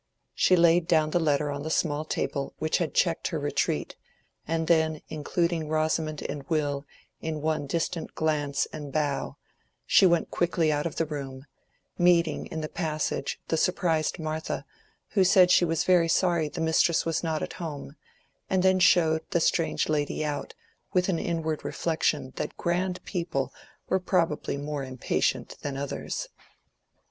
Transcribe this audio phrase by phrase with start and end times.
[0.33, 3.95] She laid down the letter on the small table which had checked her retreat,
[4.47, 6.87] and then including Rosamond and Will
[7.19, 9.37] in one distant glance and bow,
[9.85, 11.45] she went quickly out of the room,
[11.99, 14.65] meeting in the passage the surprised Martha,
[15.09, 17.95] who said she was sorry the mistress was not at home,
[18.49, 20.55] and then showed the strange lady out
[20.93, 23.53] with an inward reflection that grand people
[23.87, 26.27] were probably more impatient than others.